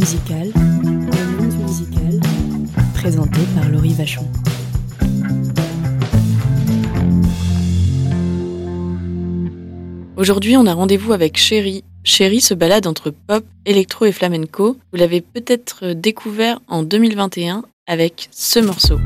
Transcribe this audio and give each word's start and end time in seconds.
musicale, 0.00 0.50
musicale, 1.66 2.20
présentée 2.94 3.42
par 3.54 3.68
Laurie 3.68 3.92
Vachon. 3.92 4.26
Aujourd'hui, 10.16 10.56
on 10.56 10.64
a 10.64 10.72
rendez-vous 10.72 11.12
avec 11.12 11.36
Chéri. 11.36 11.84
Chéri 12.02 12.40
se 12.40 12.54
balade 12.54 12.86
entre 12.86 13.10
pop, 13.10 13.44
électro 13.66 14.06
et 14.06 14.12
flamenco. 14.12 14.78
Vous 14.90 14.98
l'avez 14.98 15.20
peut-être 15.20 15.92
découvert 15.92 16.60
en 16.66 16.82
2021 16.82 17.62
avec 17.86 18.28
ce 18.30 18.58
morceau. 18.58 18.98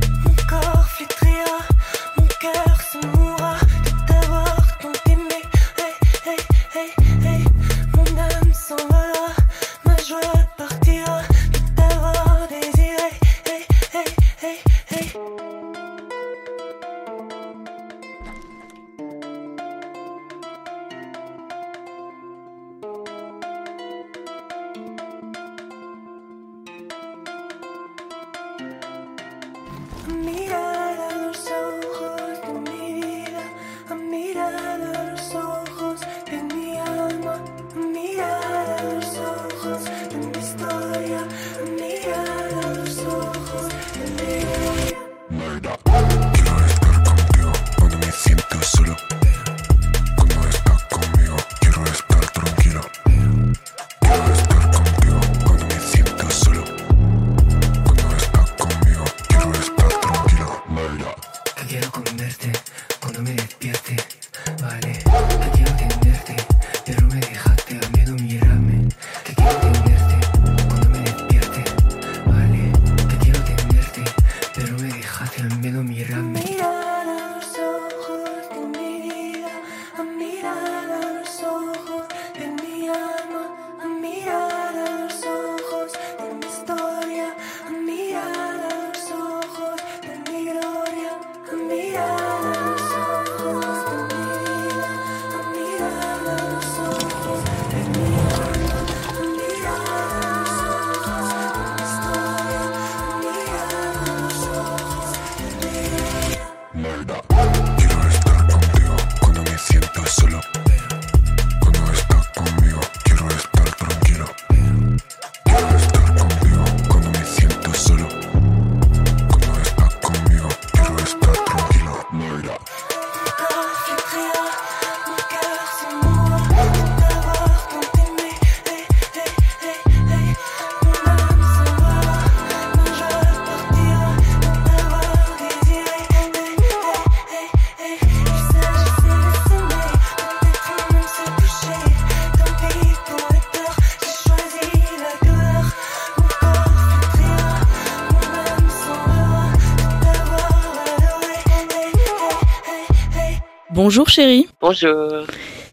Bonjour 153.84 154.08
chérie. 154.08 154.46
Bonjour. 154.62 155.26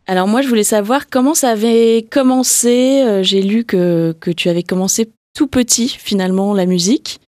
Alors 0.05 0.27
moi 0.27 0.41
je 0.41 0.49
voulais 0.49 0.65
savoir 0.65 1.09
comment 1.09 1.33
ça 1.33 1.51
avait 1.51 2.05
commencé. 2.11 3.01
Euh, 3.07 3.23
j'ai 3.23 3.41
lu 3.41 3.63
que, 3.63 4.13
que 4.19 4.31
tu 4.31 4.49
avais 4.49 4.63
commencé 4.63 5.09
tout 5.33 5.47
petit 5.47 5.87
finalement 5.87 6.53
la 6.53 6.65
musique. 6.65 7.21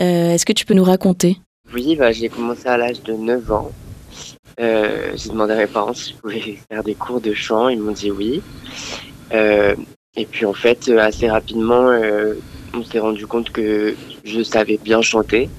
Euh, 0.00 0.32
est-ce 0.32 0.46
que 0.46 0.54
tu 0.54 0.64
peux 0.64 0.72
nous 0.72 0.82
raconter? 0.82 1.36
Oui, 1.74 1.94
bah, 1.94 2.10
j'ai 2.10 2.30
commencé 2.30 2.66
à 2.66 2.78
l'âge 2.78 3.02
de 3.02 3.12
9 3.12 3.52
ans. 3.52 3.70
Euh, 4.58 5.12
j'ai 5.14 5.28
demandé 5.28 5.52
à 5.52 5.56
mes 5.58 5.66
parents 5.66 5.92
si 5.92 6.14
je 6.14 6.16
pouvais 6.16 6.40
faire 6.70 6.82
des 6.82 6.94
cours 6.94 7.20
de 7.20 7.34
chant. 7.34 7.68
Ils 7.68 7.78
m'ont 7.78 7.92
dit 7.92 8.10
oui. 8.10 8.40
et 9.30 10.24
puis 10.24 10.46
en 10.46 10.54
fait, 10.54 10.88
assez 10.88 11.28
rapidement, 11.28 11.92
on 12.72 12.82
s'est 12.82 12.98
rendu 12.98 13.26
compte 13.26 13.50
que 13.50 13.94
je 14.24 14.42
savais 14.42 14.78
bien 14.82 15.02
chanter. 15.02 15.50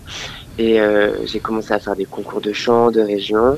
Et 0.60 0.78
euh, 0.82 1.26
j'ai 1.26 1.40
commencé 1.40 1.74
à 1.74 1.80
faire 1.80 1.96
des 1.96 2.04
concours 2.04 2.42
de 2.42 2.52
chant 2.52 2.92
de 2.92 3.00
région. 3.00 3.58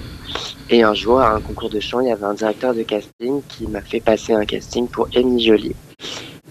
Et 0.70 0.84
un 0.84 0.94
jour, 0.94 1.20
à 1.20 1.34
un 1.34 1.42
concours 1.42 1.72
de 1.72 1.80
chant, 1.80 2.00
il 2.00 2.08
y 2.08 2.12
avait 2.12 2.26
un 2.26 2.36
directeur 2.36 2.76
de 2.76 2.84
casting 2.84 3.42
qui 3.50 3.68
m'a 3.68 3.82
fait 3.82 4.00
passer 4.00 4.34
un 4.34 4.46
casting 4.46 4.88
pour 4.88 5.08
Amy 5.16 5.44
Jolie. 5.44 5.76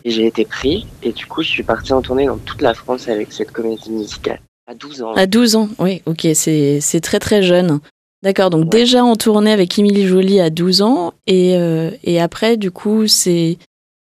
Et 0.04 0.10
j'ai 0.10 0.26
été 0.26 0.44
pris. 0.44 0.88
Et 1.04 1.12
du 1.12 1.26
coup, 1.26 1.44
je 1.44 1.48
suis 1.48 1.62
parti 1.62 1.92
en 1.92 2.02
tournée 2.02 2.26
dans 2.26 2.36
toute 2.36 2.62
la 2.62 2.74
France 2.74 3.08
avec 3.08 3.32
cette 3.32 3.52
comédie 3.52 3.92
musicale. 3.92 4.40
À 4.66 4.74
12 4.74 5.02
ans. 5.02 5.12
À 5.14 5.26
12 5.26 5.54
ans, 5.54 5.68
oui, 5.78 6.02
ok, 6.06 6.26
c'est 6.34 7.00
très 7.00 7.20
très 7.20 7.42
jeune. 7.42 7.78
D'accord, 8.24 8.50
donc 8.50 8.68
déjà 8.68 9.04
en 9.04 9.14
tournée 9.14 9.52
avec 9.52 9.78
Émilie 9.78 10.06
Jolie 10.06 10.40
à 10.40 10.50
12 10.50 10.82
ans. 10.82 11.14
Et, 11.28 11.56
euh, 11.56 11.92
et 12.02 12.20
après, 12.20 12.56
du 12.56 12.72
coup, 12.72 13.06
c'est 13.06 13.56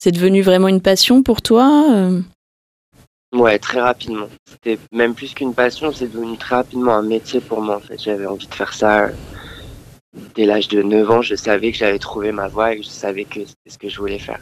devenu 0.06 0.40
vraiment 0.40 0.68
une 0.68 0.80
passion 0.80 1.22
pour 1.22 1.42
toi 1.42 1.84
euh? 1.90 2.20
Ouais, 3.32 3.58
très 3.58 3.80
rapidement. 3.80 4.28
C'était 4.44 4.78
même 4.92 5.14
plus 5.14 5.34
qu'une 5.34 5.54
passion, 5.54 5.92
c'est 5.92 6.12
devenu 6.12 6.36
très 6.36 6.56
rapidement 6.56 6.94
un 6.94 7.02
métier 7.02 7.40
pour 7.40 7.60
moi 7.60 7.76
en 7.76 7.80
fait. 7.80 8.00
J'avais 8.00 8.26
envie 8.26 8.46
de 8.46 8.54
faire 8.54 8.74
ça 8.74 9.04
euh, 9.04 9.08
dès 10.34 10.46
l'âge 10.46 10.68
de 10.68 10.82
9 10.82 11.10
ans. 11.10 11.22
Je 11.22 11.36
savais 11.36 11.70
que 11.70 11.78
j'avais 11.78 12.00
trouvé 12.00 12.32
ma 12.32 12.48
voie 12.48 12.74
et 12.74 12.78
que 12.78 12.82
je 12.82 12.88
savais 12.88 13.24
que 13.24 13.40
c'était 13.40 13.70
ce 13.70 13.78
que 13.78 13.88
je 13.88 13.98
voulais 13.98 14.18
faire. 14.18 14.40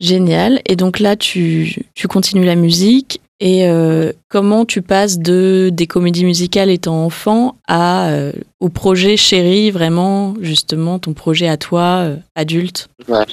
Génial. 0.00 0.60
Et 0.66 0.74
donc 0.74 0.98
là, 0.98 1.16
tu, 1.16 1.86
tu 1.94 2.08
continues 2.08 2.44
la 2.44 2.56
musique. 2.56 3.20
Et 3.38 3.68
euh, 3.68 4.12
comment 4.30 4.64
tu 4.64 4.80
passes 4.80 5.18
de 5.18 5.68
des 5.70 5.86
comédies 5.86 6.24
musicales 6.24 6.70
étant 6.70 7.04
enfant 7.04 7.56
à 7.68 8.08
euh, 8.08 8.32
au 8.60 8.70
projet 8.70 9.18
chéri, 9.18 9.70
vraiment 9.70 10.34
justement 10.40 10.98
ton 10.98 11.12
projet 11.12 11.46
à 11.46 11.58
toi 11.58 12.08
adulte? 12.34 12.88
Ouais, 13.08 13.26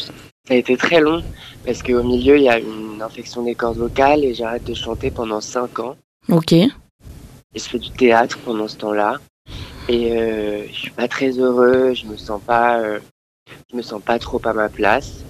ça 0.47 0.53
a 0.53 0.57
été 0.57 0.75
très 0.75 0.99
long 0.99 1.23
parce 1.65 1.81
qu'au 1.81 2.03
milieu, 2.03 2.37
il 2.37 2.43
y 2.43 2.49
a 2.49 2.59
une 2.59 3.01
infection 3.01 3.43
des 3.43 3.55
cordes 3.55 3.77
vocales 3.77 4.25
et 4.25 4.33
j'arrête 4.33 4.65
de 4.65 4.73
chanter 4.73 5.09
pendant 5.09 5.39
5 5.39 5.79
ans. 5.79 5.95
Ok. 6.29 6.51
Et 6.51 6.69
je 7.55 7.63
fais 7.63 7.79
du 7.79 7.91
théâtre 7.91 8.37
pendant 8.43 8.67
ce 8.67 8.77
temps-là. 8.77 9.19
Et 9.87 10.11
euh, 10.11 10.65
je 10.67 10.73
suis 10.73 10.91
pas 10.91 11.07
très 11.07 11.31
heureux, 11.31 11.93
je 11.93 12.05
me 12.05 12.17
sens 12.17 12.41
pas, 12.41 12.79
euh, 12.79 12.99
je 13.71 13.77
me 13.77 13.81
sens 13.81 14.01
pas 14.01 14.19
trop 14.19 14.41
à 14.45 14.53
ma 14.53 14.69
place. 14.69 15.23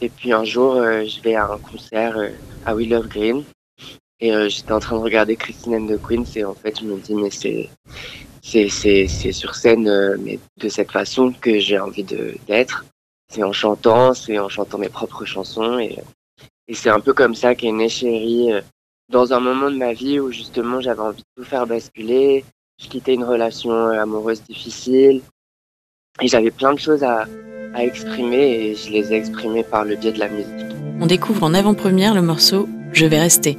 Et 0.00 0.08
puis 0.08 0.32
un 0.32 0.44
jour, 0.44 0.74
euh, 0.74 1.04
je 1.04 1.20
vais 1.20 1.34
à 1.34 1.46
un 1.46 1.58
concert 1.58 2.16
euh, 2.16 2.30
à 2.64 2.74
Love 2.74 3.08
Green 3.08 3.42
et 4.20 4.32
j'étais 4.50 4.72
en 4.72 4.80
train 4.80 4.96
de 4.96 5.02
regarder 5.02 5.34
Christine 5.34 5.74
and 5.74 5.86
the 5.86 6.00
Queens 6.00 6.36
et 6.36 6.44
en 6.44 6.54
fait, 6.54 6.78
je 6.78 6.84
me 6.84 6.98
dis 6.98 7.14
mais 7.14 7.30
c'est 7.30 7.70
c'est 8.42 8.68
c'est 8.68 9.08
c'est 9.08 9.32
sur 9.32 9.54
scène 9.54 9.90
mais 10.18 10.38
de 10.58 10.68
cette 10.68 10.92
façon 10.92 11.32
que 11.40 11.58
j'ai 11.58 11.78
envie 11.78 12.04
de 12.04 12.34
d'être 12.46 12.84
c'est 13.30 13.44
en 13.44 13.52
chantant, 13.52 14.12
c'est 14.12 14.38
en 14.38 14.48
chantant 14.48 14.78
mes 14.78 14.88
propres 14.88 15.24
chansons 15.24 15.78
et, 15.78 15.98
c'est 16.72 16.90
un 16.90 17.00
peu 17.00 17.12
comme 17.12 17.34
ça 17.34 17.56
qu'est 17.56 17.72
né 17.72 17.88
Chérie 17.88 18.52
euh, 18.52 18.60
dans 19.08 19.32
un 19.32 19.40
moment 19.40 19.72
de 19.72 19.76
ma 19.76 19.92
vie 19.92 20.20
où 20.20 20.30
justement 20.30 20.80
j'avais 20.80 21.00
envie 21.00 21.22
de 21.22 21.42
tout 21.42 21.42
faire 21.42 21.66
basculer. 21.66 22.44
Je 22.80 22.86
quittais 22.86 23.14
une 23.14 23.24
relation 23.24 23.72
euh, 23.72 24.00
amoureuse 24.00 24.40
difficile 24.44 25.20
et 26.20 26.28
j'avais 26.28 26.52
plein 26.52 26.72
de 26.72 26.78
choses 26.78 27.02
à, 27.02 27.26
à 27.74 27.82
exprimer 27.82 28.52
et 28.52 28.74
je 28.76 28.90
les 28.90 29.12
ai 29.12 29.16
exprimées 29.16 29.64
par 29.64 29.84
le 29.84 29.96
biais 29.96 30.12
de 30.12 30.20
la 30.20 30.28
musique. 30.28 30.76
On 31.00 31.06
découvre 31.06 31.42
en 31.42 31.54
avant-première 31.54 32.14
le 32.14 32.22
morceau 32.22 32.68
Je 32.92 33.06
vais 33.06 33.18
rester. 33.18 33.58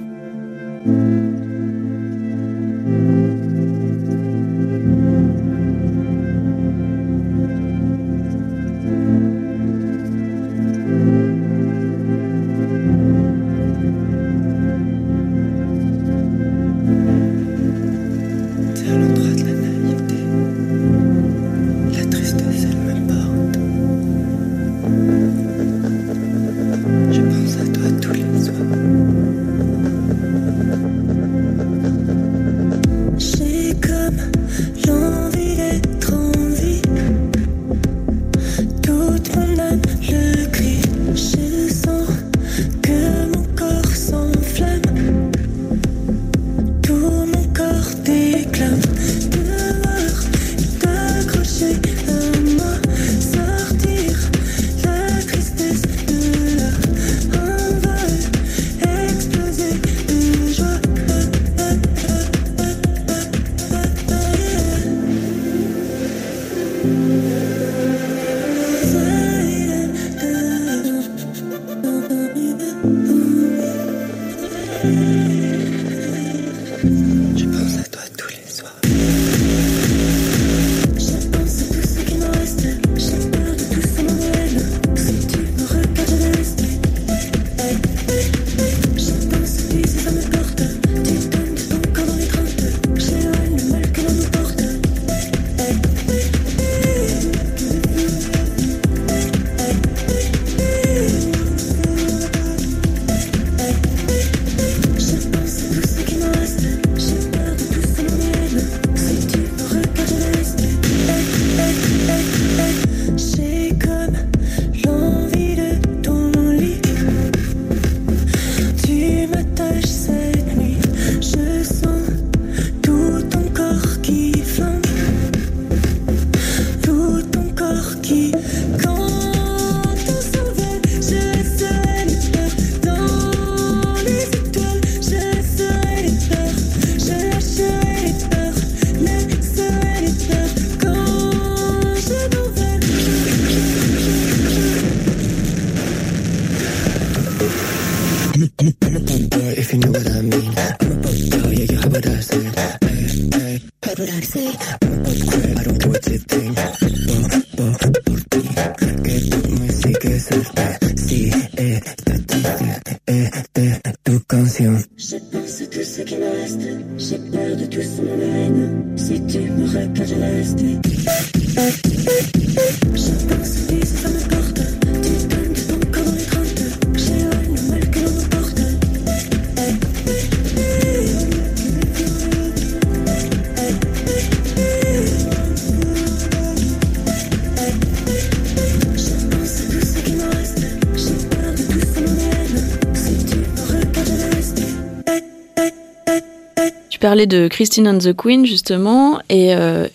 Parlais 197.11 197.27
de 197.27 197.49
Christine 197.49 197.87
and 197.87 197.97
the 197.97 198.13
Queen, 198.15 198.45
justement, 198.45 199.19
et 199.27 199.53
euh, 199.53 199.85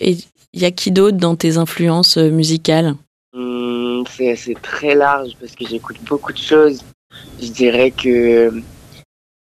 il 0.56 0.62
y 0.62 0.64
a 0.64 0.70
qui 0.70 0.90
d'autre 0.90 1.18
dans 1.18 1.36
tes 1.36 1.58
influences 1.58 2.16
euh, 2.16 2.30
musicales? 2.30 2.94
Hmm, 3.34 4.02
C'est 4.08 4.56
très 4.62 4.94
large 4.94 5.32
parce 5.38 5.54
que 5.54 5.66
j'écoute 5.66 5.98
beaucoup 6.08 6.32
de 6.32 6.38
choses. 6.38 6.80
Je 7.40 7.48
dirais 7.48 7.90
que 7.90 8.50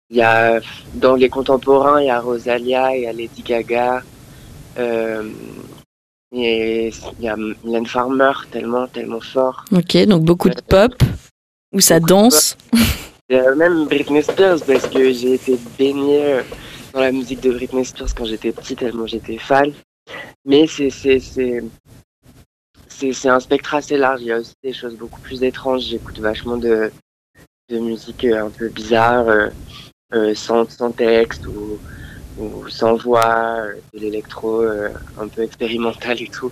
il 0.10 0.18
y 0.18 0.22
a, 0.22 0.62
dans 0.96 1.16
les 1.16 1.30
contemporains, 1.30 2.02
il 2.02 2.08
y 2.08 2.10
a 2.10 2.20
Rosalia, 2.22 2.96
il 2.96 3.04
y 3.04 3.08
a 3.08 3.12
Lady 3.14 3.42
Gaga, 3.42 4.02
euh, 4.78 5.30
et 6.32 6.92
il 7.20 7.26
y 7.26 7.28
a 7.28 7.36
Mylène 7.36 7.88
Farmer, 7.88 8.32
tellement, 8.52 8.88
tellement 8.88 9.20
fort. 9.20 9.66
Ok, 9.72 9.98
donc 10.06 10.24
beaucoup 10.24 10.50
de 10.50 10.62
pop, 10.62 10.94
où 11.74 11.80
ça 11.80 12.00
danse. 12.00 12.56
même 13.30 13.86
Britney 13.86 14.22
Spears, 14.22 14.60
parce 14.66 14.88
que 14.88 15.12
j'ai 15.12 15.34
été 15.34 15.58
baignée 15.80 16.42
dans 16.94 17.02
la 17.02 17.12
musique 17.12 17.42
de 17.42 17.52
Britney 17.52 17.84
Spears 17.84 18.14
quand 18.16 18.26
j'étais 18.26 18.52
petite, 18.52 18.80
tellement 18.80 19.08
j'étais 19.08 19.38
fan. 19.38 19.74
Mais 20.46 20.68
c'est 20.68 20.90
c'est 22.90 23.30
un 23.30 23.40
spectre 23.40 23.74
assez 23.76 23.98
large. 23.98 24.22
Il 24.22 24.28
y 24.28 24.32
a 24.32 24.40
aussi 24.40 24.54
des 24.64 24.74
choses 24.74 24.96
beaucoup 24.96 25.20
plus 25.22 25.44
étranges. 25.44 25.84
J'écoute 25.84 26.20
vachement 26.20 26.58
de, 26.58 26.92
de 27.70 27.80
musique 27.80 28.26
euh, 28.26 28.46
un 28.46 28.50
peu 28.50 28.70
bizarre, 28.70 29.28
euh, 29.28 29.50
euh, 30.14 30.36
sans, 30.36 30.70
sans 30.70 30.92
texte 30.92 31.48
ou, 31.48 31.80
ou 32.38 32.70
sans 32.70 32.96
voix, 32.96 33.66
de 33.94 34.00
l'électro 34.00 34.64
un 34.64 35.28
peu 35.28 35.42
expérimental 35.42 36.22
et 36.22 36.28
tout. 36.28 36.52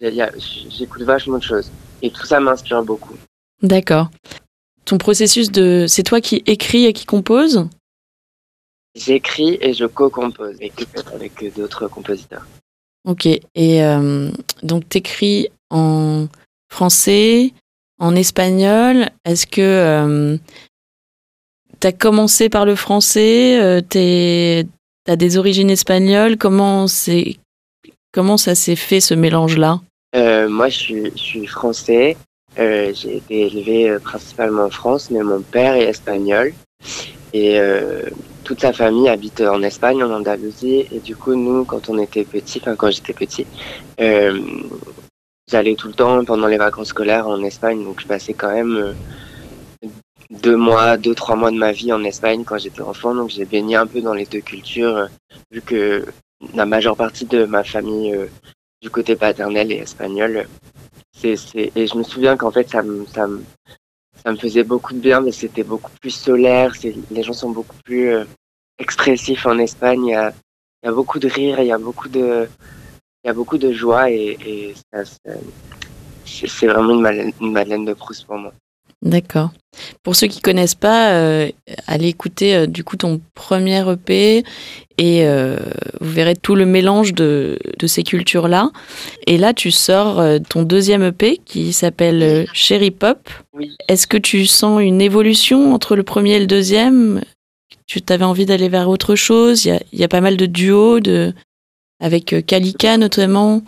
J'écoute 0.00 1.02
vachement 1.02 1.38
de 1.38 1.42
choses. 1.44 1.70
Et 2.00 2.10
tout 2.10 2.26
ça 2.26 2.40
m'inspire 2.40 2.82
beaucoup. 2.82 3.16
D'accord. 3.62 4.10
Ton 4.84 4.98
processus 4.98 5.52
de... 5.52 5.86
C'est 5.88 6.02
toi 6.02 6.20
qui 6.20 6.42
écris 6.46 6.86
et 6.86 6.92
qui 6.92 7.06
compose? 7.06 7.68
J'écris 8.96 9.56
et 9.60 9.72
je 9.72 9.86
co-compose 9.86 10.56
avec, 10.56 11.54
d'autres 11.54 11.86
compositeurs. 11.86 12.44
Ok. 13.04 13.26
Et 13.26 13.42
euh, 13.84 14.30
donc, 14.62 14.88
tu 14.88 14.98
écris 14.98 15.48
en 15.70 16.26
français, 16.70 17.52
en 17.98 18.14
espagnol. 18.14 19.08
Est-ce 19.24 19.46
que 19.46 19.60
euh, 19.60 20.36
tu 21.80 21.86
as 21.86 21.92
commencé 21.92 22.48
par 22.48 22.64
le 22.64 22.76
français 22.76 23.60
euh, 23.60 23.80
Tu 23.88 24.68
as 25.10 25.16
des 25.16 25.36
origines 25.36 25.70
espagnoles? 25.70 26.36
Comment, 26.36 26.86
comment 28.12 28.36
ça 28.36 28.54
s'est 28.54 28.76
fait 28.76 29.00
ce 29.00 29.14
mélange-là? 29.14 29.80
Moi, 30.14 30.68
je 30.68 30.76
suis, 30.76 31.04
je 31.16 31.22
suis 31.22 31.46
français. 31.46 32.16
J'ai 32.56 33.16
été 33.16 33.46
élevé 33.46 33.98
principalement 33.98 34.64
en 34.64 34.70
France, 34.70 35.10
mais 35.10 35.22
mon 35.22 35.40
père 35.40 35.74
est 35.74 35.88
espagnol. 35.88 36.52
Et 37.32 37.58
toute 38.42 38.60
sa 38.60 38.72
famille 38.72 39.08
habite 39.08 39.40
en 39.40 39.62
Espagne, 39.62 40.02
en 40.02 40.12
Andalousie. 40.12 40.86
Et 40.92 41.00
du 41.00 41.16
coup, 41.16 41.34
nous, 41.34 41.64
quand 41.64 41.88
on 41.88 41.98
était 41.98 42.24
petits, 42.24 42.60
enfin 42.60 42.76
quand 42.76 42.90
j'étais 42.90 43.12
petit, 43.12 43.46
euh, 44.00 44.40
j'allais 45.50 45.74
tout 45.74 45.88
le 45.88 45.94
temps 45.94 46.24
pendant 46.24 46.46
les 46.46 46.58
vacances 46.58 46.88
scolaires 46.88 47.28
en 47.28 47.42
Espagne. 47.42 47.84
Donc 47.84 48.00
je 48.00 48.06
passais 48.06 48.34
quand 48.34 48.52
même 48.52 48.94
deux 50.32 50.56
mois, 50.56 50.96
deux, 50.96 51.14
trois 51.14 51.36
mois 51.36 51.50
de 51.50 51.56
ma 51.56 51.72
vie 51.72 51.92
en 51.92 52.02
Espagne 52.04 52.44
quand 52.44 52.58
j'étais 52.58 52.80
enfant. 52.80 53.14
Donc 53.14 53.30
j'ai 53.30 53.44
baigné 53.44 53.76
un 53.76 53.86
peu 53.86 54.00
dans 54.00 54.14
les 54.14 54.26
deux 54.26 54.40
cultures, 54.40 54.96
euh, 54.96 55.06
vu 55.50 55.60
que 55.60 56.06
la 56.54 56.66
majeure 56.66 56.96
partie 56.96 57.26
de 57.26 57.44
ma 57.44 57.62
famille 57.64 58.14
euh, 58.14 58.26
du 58.80 58.90
côté 58.90 59.14
paternel 59.16 59.70
est 59.70 59.78
espagnole. 59.78 60.48
C'est, 61.16 61.36
c'est... 61.36 61.70
Et 61.76 61.86
je 61.86 61.96
me 61.96 62.02
souviens 62.02 62.36
qu'en 62.36 62.50
fait, 62.50 62.68
ça 62.68 62.82
me, 62.82 63.06
ça, 63.06 63.26
me, 63.26 63.42
ça 64.24 64.32
me 64.32 64.36
faisait 64.36 64.62
beaucoup 64.62 64.92
de 64.94 65.00
bien, 65.00 65.20
mais 65.20 65.32
c'était 65.32 65.64
beaucoup 65.64 65.90
plus 66.00 66.10
solaire. 66.10 66.72
Les 67.10 67.22
gens 67.22 67.32
sont 67.32 67.50
beaucoup 67.50 67.76
plus 67.84 68.14
euh, 68.14 68.24
expressifs 68.78 69.46
en 69.46 69.58
Espagne. 69.58 70.06
Il 70.06 70.12
y, 70.84 70.88
a, 70.88 70.92
beaucoup 70.92 71.18
de 71.18 71.28
rire, 71.28 71.60
il 71.60 71.66
y 71.66 71.72
a 71.72 71.78
beaucoup 71.78 72.08
de, 72.08 72.48
il 73.24 73.28
y 73.28 73.30
a 73.30 73.34
beaucoup 73.34 73.58
de 73.58 73.72
joie 73.72 74.10
et, 74.10 74.74
c'est 76.24 76.66
vraiment 76.66 76.94
une 76.94 77.00
Madeleine, 77.00 77.32
une 77.40 77.52
Madeleine 77.52 77.84
de 77.84 77.94
Proust 77.94 78.26
pour 78.26 78.38
moi. 78.38 78.52
D'accord. 79.02 79.50
Pour 80.04 80.14
ceux 80.14 80.28
qui 80.28 80.40
connaissent 80.40 80.76
pas, 80.76 81.12
euh, 81.14 81.50
allez 81.88 82.08
écouter 82.08 82.54
euh, 82.54 82.66
du 82.66 82.84
coup 82.84 82.96
ton 82.96 83.20
premier 83.34 83.82
EP 83.90 84.44
et 84.98 85.26
euh, 85.26 85.56
vous 86.00 86.10
verrez 86.10 86.36
tout 86.36 86.54
le 86.54 86.66
mélange 86.66 87.14
de, 87.14 87.58
de 87.78 87.86
ces 87.86 88.02
cultures-là. 88.02 88.70
Et 89.26 89.38
là, 89.38 89.54
tu 89.54 89.70
sors 89.70 90.20
euh, 90.20 90.38
ton 90.38 90.62
deuxième 90.62 91.02
EP 91.02 91.38
qui 91.44 91.72
s'appelle 91.72 92.22
euh, 92.22 92.44
Cherry 92.52 92.90
Pop. 92.90 93.28
Oui. 93.52 93.76
Est-ce 93.88 94.06
que 94.06 94.16
tu 94.16 94.46
sens 94.46 94.80
une 94.82 95.00
évolution 95.00 95.74
entre 95.74 95.96
le 95.96 96.02
premier 96.02 96.34
et 96.34 96.40
le 96.40 96.46
deuxième? 96.46 97.22
Tu 97.86 98.02
t'avais 98.02 98.24
envie 98.24 98.46
d'aller 98.46 98.68
vers 98.68 98.88
autre 98.88 99.14
chose? 99.14 99.64
Il 99.64 99.68
y, 99.68 99.72
a, 99.72 99.80
il 99.92 99.98
y 100.00 100.04
a 100.04 100.08
pas 100.08 100.20
mal 100.20 100.36
de 100.36 100.46
duos 100.46 101.00
de, 101.00 101.32
avec 102.00 102.46
Kalika 102.46 102.96
notamment. 102.96 103.62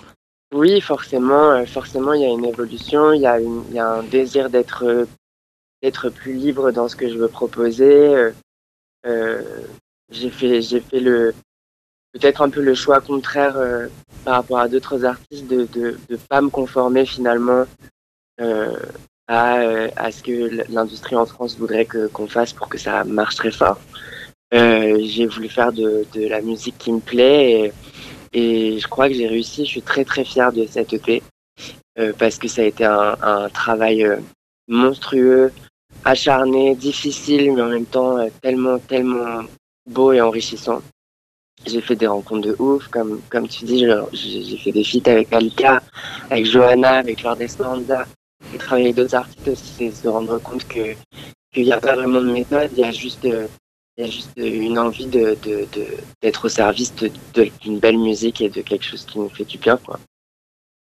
Oui, 0.54 0.80
forcément, 0.80 1.64
forcément, 1.66 2.12
il 2.12 2.22
y 2.22 2.24
a 2.24 2.28
une 2.28 2.44
évolution, 2.44 3.12
il 3.12 3.22
y 3.22 3.26
a, 3.26 3.40
une, 3.40 3.62
il 3.70 3.74
y 3.74 3.80
a 3.80 3.88
un 3.88 4.02
désir 4.04 4.50
d'être 4.50 5.06
d'être 5.82 6.08
plus 6.08 6.32
libre 6.32 6.70
dans 6.70 6.88
ce 6.88 6.96
que 6.96 7.10
je 7.10 7.18
veux 7.18 7.28
proposer. 7.28 8.32
Euh, 9.06 9.42
j'ai 10.10 10.30
fait, 10.30 10.62
j'ai 10.62 10.80
fait 10.80 11.00
le 11.00 11.34
peut-être 12.12 12.42
un 12.42 12.48
peu 12.48 12.62
le 12.62 12.74
choix 12.74 13.00
contraire 13.00 13.56
euh, 13.56 13.88
par 14.24 14.36
rapport 14.36 14.58
à 14.58 14.68
d'autres 14.68 15.04
artistes 15.04 15.46
de 15.48 15.66
de 15.74 15.98
de 16.08 16.16
pas 16.16 16.40
me 16.40 16.48
conformer 16.48 17.04
finalement 17.06 17.64
euh, 18.40 18.76
à 19.28 19.58
euh, 19.60 19.88
à 19.96 20.10
ce 20.12 20.22
que 20.22 20.72
l'industrie 20.72 21.16
en 21.16 21.26
France 21.26 21.56
voudrait 21.58 21.84
que 21.86 22.06
qu'on 22.08 22.28
fasse 22.28 22.52
pour 22.52 22.68
que 22.68 22.78
ça 22.78 23.04
marche 23.04 23.36
très 23.36 23.50
fort. 23.50 23.80
Euh, 24.52 24.98
j'ai 25.02 25.26
voulu 25.26 25.48
faire 25.48 25.72
de 25.72 26.06
de 26.14 26.28
la 26.28 26.40
musique 26.40 26.78
qui 26.78 26.92
me 26.92 27.00
plaît 27.00 27.52
et 27.52 27.72
et 28.32 28.78
je 28.80 28.88
crois 28.88 29.08
que 29.08 29.14
j'ai 29.14 29.26
réussi. 29.28 29.64
Je 29.64 29.70
suis 29.70 29.82
très 29.82 30.04
très 30.04 30.24
fier 30.24 30.52
de 30.52 30.66
cette 30.66 30.92
EP 30.92 31.22
euh, 31.98 32.12
parce 32.18 32.38
que 32.38 32.48
ça 32.48 32.62
a 32.62 32.64
été 32.64 32.84
un, 32.84 33.16
un 33.22 33.48
travail 33.48 34.06
monstrueux, 34.68 35.52
acharné, 36.04 36.74
difficile, 36.74 37.52
mais 37.52 37.62
en 37.62 37.68
même 37.68 37.86
temps 37.86 38.18
tellement 38.42 38.78
tellement 38.78 39.42
beau 39.86 40.12
et 40.12 40.20
enrichissant. 40.20 40.82
J'ai 41.66 41.80
fait 41.80 41.96
des 41.96 42.06
rencontres 42.06 42.48
de 42.48 42.56
ouf, 42.58 42.88
comme 42.88 43.20
comme 43.30 43.48
tu 43.48 43.64
dis, 43.64 43.86
j'ai 44.12 44.56
fait 44.58 44.72
des 44.72 44.84
feats 44.84 45.10
avec 45.10 45.32
Alika, 45.32 45.82
avec 46.30 46.46
Johanna, 46.46 46.98
avec 46.98 47.22
Lord 47.22 47.40
Esperanza. 47.40 48.06
J'ai 48.52 48.58
travaillé 48.58 48.86
avec 48.86 48.96
d'autres 48.96 49.14
artistes 49.14 49.48
aussi, 49.48 49.72
c'est 49.78 49.90
se 49.90 50.08
rendre 50.08 50.38
compte 50.38 50.66
que 50.68 50.94
qu'il 51.52 51.64
n'y 51.64 51.72
a 51.72 51.80
pas 51.80 51.94
vraiment 51.94 52.20
de 52.20 52.32
méthode, 52.32 52.70
il 52.72 52.80
y 52.80 52.84
a 52.84 52.90
juste 52.90 53.24
il 53.24 54.04
y 54.04 54.08
a 54.08 54.10
juste 54.10 54.32
une 54.36 54.78
envie 54.78 55.06
de 55.06 55.36
d'être 56.20 56.44
au 56.46 56.48
service 56.48 56.92
d'une 57.60 57.78
belle 57.78 57.98
musique 57.98 58.40
et 58.40 58.50
de 58.50 58.60
quelque 58.60 58.84
chose 58.84 59.06
qui 59.06 59.18
nous 59.18 59.28
fait 59.28 59.44
du 59.44 59.58
bien, 59.58 59.76
quoi. 59.76 59.98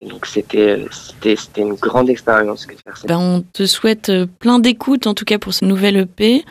Donc 0.07 0.25
c'était 0.25 0.85
c'était 0.91 1.35
c'était 1.35 1.61
une 1.61 1.75
grande 1.75 2.09
expérience 2.09 2.65
que 2.65 2.75
de 2.75 2.81
faire 2.81 2.97
ça. 2.97 3.07
Ben, 3.07 3.17
on 3.17 3.41
te 3.41 3.65
souhaite 3.65 4.09
euh, 4.09 4.25
plein 4.39 4.59
d'écoute, 4.59 5.07
en 5.07 5.13
tout 5.13 5.25
cas 5.25 5.37
pour 5.37 5.53
ce 5.53 5.65
nouvel 5.65 5.97
EP. 5.97 6.43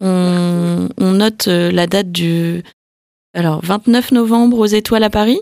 On, 0.00 0.88
on 0.98 1.12
note 1.12 1.48
euh, 1.48 1.70
la 1.70 1.86
date 1.86 2.12
du 2.12 2.62
alors 3.34 3.60
29 3.64 4.12
novembre 4.12 4.58
aux 4.58 4.66
Étoiles 4.66 5.04
à 5.04 5.10
Paris. 5.10 5.40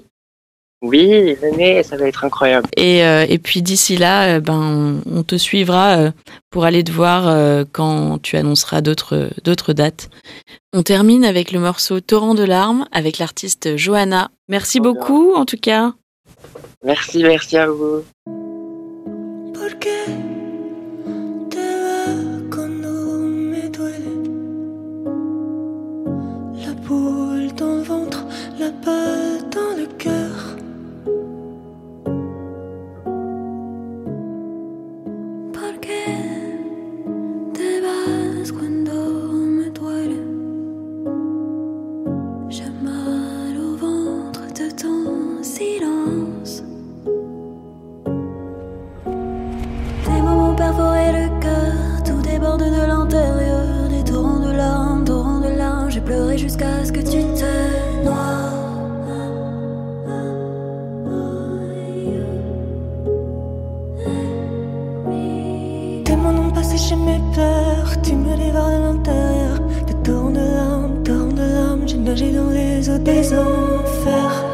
Oui, 0.80 1.34
venez, 1.34 1.82
ça 1.82 1.96
va 1.96 2.06
être 2.06 2.24
incroyable. 2.24 2.68
Et, 2.76 3.02
euh, 3.02 3.26
et 3.28 3.38
puis 3.38 3.62
d'ici 3.62 3.96
là, 3.96 4.38
ben, 4.38 5.02
on, 5.04 5.18
on 5.18 5.22
te 5.24 5.34
suivra 5.34 6.12
pour 6.50 6.64
aller 6.64 6.84
te 6.84 6.92
voir 6.92 7.64
quand 7.72 8.22
tu 8.22 8.36
annonceras 8.36 8.80
d'autres 8.80 9.30
d'autres 9.42 9.72
dates. 9.72 10.08
On 10.72 10.82
termine 10.82 11.24
avec 11.24 11.50
le 11.50 11.58
morceau 11.58 12.00
Torrent 12.00 12.34
de 12.34 12.44
larmes 12.44 12.86
avec 12.92 13.18
l'artiste 13.18 13.76
Johanna. 13.76 14.30
Merci 14.48 14.78
bien. 14.80 14.92
beaucoup 14.92 15.34
en 15.34 15.44
tout 15.44 15.58
cas. 15.60 15.94
Merci, 16.84 17.22
merci 17.22 17.56
à 17.56 17.68
vous. 17.68 18.04
¿Por 19.54 20.27
dévores 68.48 68.94
de 69.86 69.92
torrents 70.04 70.30
de 70.30 70.40
larmes, 70.40 71.02
torrents 71.04 71.34
de. 71.34 71.86
J'ai 71.86 71.98
nagé 71.98 72.32
dans 72.32 72.50
les 72.50 72.88
eaux 72.90 72.98
des 72.98 73.32
enfers. 73.32 74.44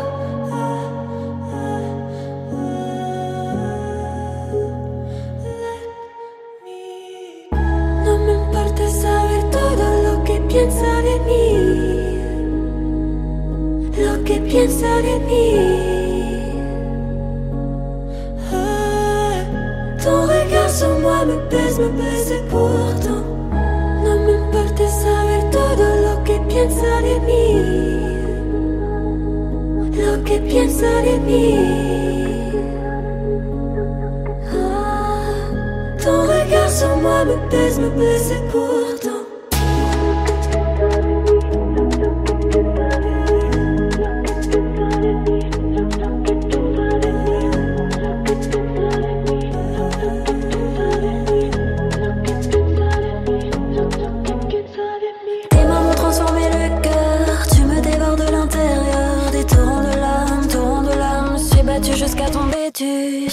No 8.05 8.19
me 8.25 8.33
importa 8.43 8.89
saber 9.03 9.43
todo 9.51 9.87
lo 10.07 10.25
que 10.25 10.37
piensa 10.53 10.91
de 11.09 11.15
mí, 11.27 11.47
lo 13.99 14.23
que 14.25 14.37
piensa 14.51 14.91
de 15.09 15.15
mí. 15.29 15.47
Ah, 18.53 19.37
ton 20.03 20.21
regard 20.27 20.71
sur 20.71 20.95
moi 21.01 21.25
me 21.25 21.37
pèse, 21.51 21.79
me 21.81 21.89
pèse 22.01 22.31
et 22.31 22.43
ton 36.03 36.23
regard 36.23 36.71
sur 36.71 36.97
moi 36.99 37.25
me 37.25 37.37
pèse, 37.51 37.79
me 37.79 37.89
pèse 37.91 38.33
et 38.33 38.43
pourtant. 38.51 39.14
Du 62.75 63.29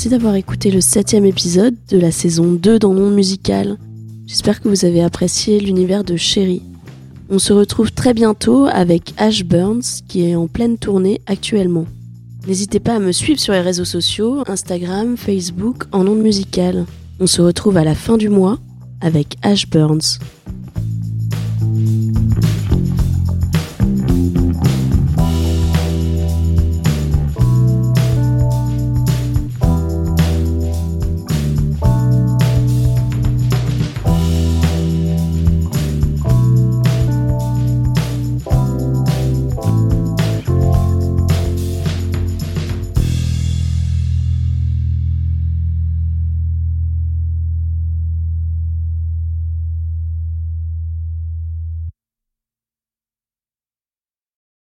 Merci 0.00 0.08
d'avoir 0.08 0.36
écouté 0.36 0.70
le 0.70 0.80
septième 0.80 1.26
épisode 1.26 1.74
de 1.90 1.98
la 1.98 2.10
saison 2.10 2.54
2 2.54 2.78
dans 2.78 2.94
Monde 2.94 3.12
Musical. 3.12 3.76
J'espère 4.26 4.62
que 4.62 4.68
vous 4.70 4.86
avez 4.86 5.02
apprécié 5.02 5.60
l'univers 5.60 6.04
de 6.04 6.16
Chéri. 6.16 6.62
On 7.28 7.38
se 7.38 7.52
retrouve 7.52 7.92
très 7.92 8.14
bientôt 8.14 8.64
avec 8.64 9.12
Ash 9.18 9.44
Burns 9.44 10.00
qui 10.08 10.24
est 10.26 10.36
en 10.36 10.48
pleine 10.48 10.78
tournée 10.78 11.20
actuellement. 11.26 11.84
N'hésitez 12.46 12.80
pas 12.80 12.94
à 12.94 12.98
me 12.98 13.12
suivre 13.12 13.40
sur 13.40 13.52
les 13.52 13.60
réseaux 13.60 13.84
sociaux, 13.84 14.42
Instagram, 14.46 15.18
Facebook, 15.18 15.84
en 15.92 16.02
Monde 16.02 16.22
Musical. 16.22 16.86
On 17.20 17.26
se 17.26 17.42
retrouve 17.42 17.76
à 17.76 17.84
la 17.84 17.94
fin 17.94 18.16
du 18.16 18.30
mois 18.30 18.58
avec 19.02 19.36
Ash 19.42 19.68
Burns. 19.68 20.18